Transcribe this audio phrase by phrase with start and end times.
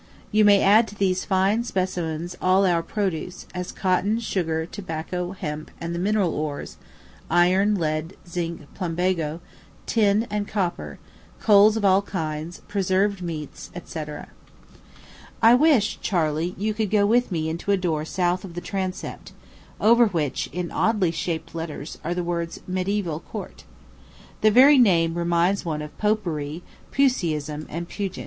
[0.31, 5.33] You may add to these fine specimens of all our produce, as cotton, sugar, tobacco,
[5.33, 6.77] hemp, and the mineral ores
[7.29, 9.41] iron, lead, zinc, plumbago,
[9.85, 10.97] tin, and copper,
[11.39, 14.05] coals of all kinds, preserved meats, &c., &c.
[15.39, 19.33] I wish, Charley, you could go with me into a door south of the transept,
[19.79, 23.65] over which, in oddly shaped letters, are the words "MEDIÆVAL COURT."
[24.41, 28.19] The very name reminds one of Popery, Puseyism, and Pugin.